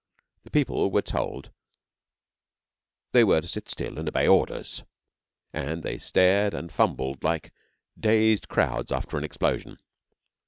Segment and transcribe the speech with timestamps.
[0.45, 1.51] The people were told
[3.11, 4.81] they were to sit still and obey orders;
[5.53, 7.53] and they stared and fumbled like
[7.99, 9.77] dazed crowds after an explosion.